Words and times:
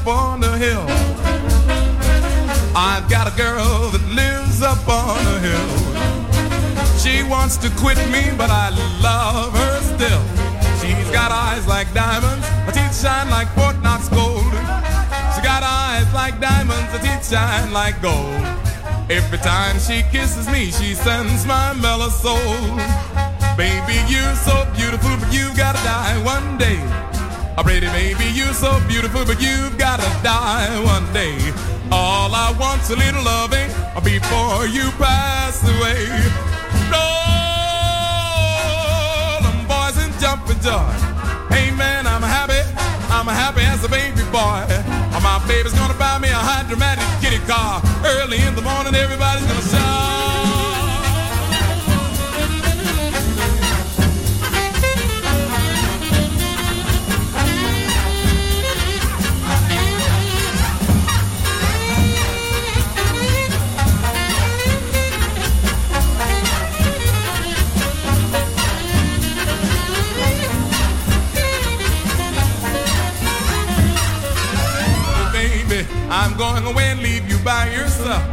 Up 0.00 0.06
on 0.06 0.40
the 0.40 0.56
hill. 0.56 0.84
I've 2.74 3.08
got 3.10 3.26
a 3.26 3.36
girl 3.36 3.90
that 3.90 4.04
lives 4.14 4.62
up 4.62 4.86
on 4.88 5.18
the 5.24 5.38
hill. 5.48 5.70
She 6.96 7.22
wants 7.28 7.56
to 7.58 7.68
quit 7.76 7.98
me, 8.08 8.24
but 8.36 8.50
I 8.50 8.70
love 9.02 9.52
her 9.52 9.80
still. 9.80 10.22
She's 10.80 11.10
got 11.10 11.32
eyes 11.32 11.66
like 11.66 11.92
diamonds, 11.92 12.46
her 12.66 12.72
teeth 12.72 12.96
shine 13.02 13.28
like 13.30 13.48
Fort 13.54 13.76
Knox 13.82 14.08
gold. 14.08 14.52
She 15.34 15.40
got 15.42 15.62
eyes 15.62 16.08
like 16.14 16.40
diamonds, 16.40 16.90
her 16.92 17.00
teeth 17.00 17.28
shine 17.28 17.72
like 17.72 18.00
gold. 18.00 18.40
Every 19.10 19.38
time 19.38 19.78
she 19.78 20.02
kisses 20.12 20.48
me, 20.48 20.70
she 20.70 20.94
sends 20.94 21.44
my 21.46 21.74
mellow 21.74 22.08
soul. 22.08 22.56
Baby, 23.56 24.00
you're 24.08 24.36
so 24.36 24.66
beautiful, 24.76 25.16
but 25.20 25.32
you 25.32 25.50
gotta 25.56 25.82
die 25.84 26.16
one 26.24 26.56
day. 26.56 27.09
Pretty 27.62 27.86
baby, 27.88 28.24
you're 28.34 28.52
so 28.52 28.80
beautiful, 28.88 29.24
but 29.24 29.40
you've 29.40 29.78
gotta 29.78 30.02
die 30.24 30.68
one 30.82 31.06
day. 31.12 31.38
All 31.92 32.34
I 32.34 32.50
want's 32.58 32.90
a 32.90 32.96
little 32.96 33.22
loving 33.22 33.70
before 34.02 34.66
you 34.66 34.90
pass 34.98 35.62
away. 35.62 36.08
Roll 36.90 37.00
'em 39.46 39.66
boys 39.68 39.96
and 40.02 40.12
jumping 40.20 40.60
joy. 40.60 40.92
Hey 41.48 41.70
man, 41.70 42.06
I'm 42.08 42.22
happy. 42.22 42.60
I'm 43.08 43.28
happy 43.28 43.62
as 43.62 43.84
a 43.84 43.88
baby 43.88 44.24
boy. 44.32 44.66
My 45.22 45.38
baby's 45.46 45.74
gonna 45.74 45.94
buy 45.94 46.18
me 46.18 46.28
a 46.28 46.34
high 46.34 46.64
dramatic 46.66 47.04
kitty 47.20 47.38
car. 47.46 47.80
Early 48.04 48.40
in 48.42 48.54
the 48.56 48.62
morning, 48.62 48.94
everybody's 48.94 49.46
gonna 49.46 49.62
shout. 49.62 50.39
Going 76.40 76.64
away 76.64 76.84
and 76.84 77.02
leave 77.02 77.28
you 77.28 77.36
by 77.44 77.70
yourself. 77.70 78.24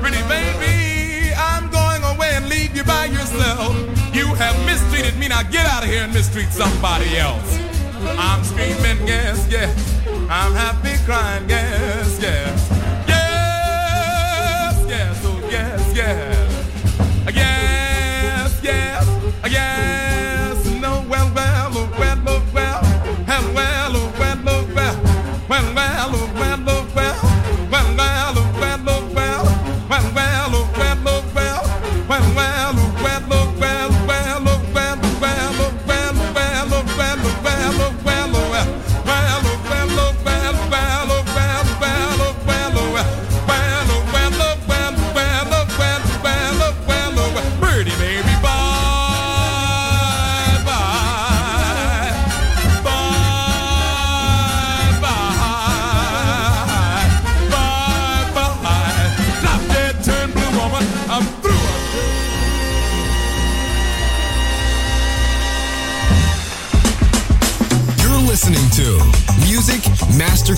Pretty 0.00 0.22
baby, 0.26 1.34
I'm 1.36 1.70
going 1.70 2.02
away 2.02 2.30
and 2.32 2.48
leave 2.48 2.74
you 2.74 2.82
by 2.82 3.04
yourself. 3.04 3.76
You 4.14 4.24
have 4.36 4.56
mistreated 4.64 5.14
me, 5.18 5.28
now 5.28 5.42
get 5.42 5.66
out 5.66 5.82
of 5.82 5.90
here 5.90 6.04
and 6.04 6.14
mistreat 6.14 6.48
somebody 6.48 7.18
else. 7.18 7.58
I'm 8.16 8.42
screaming, 8.42 9.06
yes, 9.06 9.46
yes. 9.50 9.76
I'm 10.30 10.54
happy 10.54 10.96
crying, 11.04 11.46
yes, 11.46 12.18
yes. 12.22 12.73